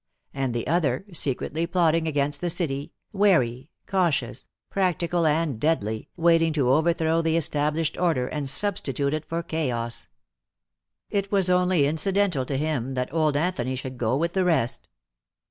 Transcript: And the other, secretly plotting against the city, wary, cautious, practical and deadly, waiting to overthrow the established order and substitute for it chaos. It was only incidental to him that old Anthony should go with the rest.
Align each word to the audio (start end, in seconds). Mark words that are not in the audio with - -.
And 0.33 0.55
the 0.55 0.65
other, 0.65 1.05
secretly 1.13 1.67
plotting 1.67 2.07
against 2.07 2.41
the 2.41 2.49
city, 2.49 2.91
wary, 3.13 3.69
cautious, 3.85 4.47
practical 4.71 5.27
and 5.27 5.59
deadly, 5.59 6.09
waiting 6.17 6.53
to 6.53 6.71
overthrow 6.71 7.21
the 7.21 7.37
established 7.37 7.99
order 7.99 8.25
and 8.27 8.49
substitute 8.49 9.23
for 9.25 9.39
it 9.41 9.47
chaos. 9.47 10.07
It 11.11 11.31
was 11.31 11.51
only 11.51 11.85
incidental 11.85 12.47
to 12.47 12.57
him 12.57 12.95
that 12.95 13.13
old 13.13 13.37
Anthony 13.37 13.75
should 13.75 13.99
go 13.99 14.17
with 14.17 14.33
the 14.33 14.43
rest. 14.43 14.87